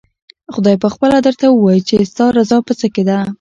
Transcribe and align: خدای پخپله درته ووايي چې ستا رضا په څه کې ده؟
خدای 0.53 0.77
پخپله 0.83 1.17
درته 1.25 1.45
ووايي 1.49 1.81
چې 1.87 1.95
ستا 2.11 2.25
رضا 2.37 2.57
په 2.67 2.73
څه 2.79 2.87
کې 2.93 3.03
ده؟ 3.09 3.17